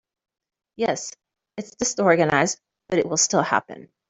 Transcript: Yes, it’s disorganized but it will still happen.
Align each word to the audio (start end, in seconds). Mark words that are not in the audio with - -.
Yes, 0.77 1.15
it’s 1.57 1.75
disorganized 1.75 2.59
but 2.89 2.97
it 2.97 3.07
will 3.07 3.17
still 3.17 3.43
happen. 3.43 3.87